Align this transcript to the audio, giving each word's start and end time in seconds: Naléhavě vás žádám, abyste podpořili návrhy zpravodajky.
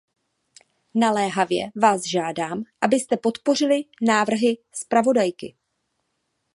Naléhavě 0.95 1.71
vás 1.81 2.03
žádám, 2.05 2.63
abyste 2.81 3.17
podpořili 3.17 3.83
návrhy 4.01 4.57
zpravodajky. 4.73 5.55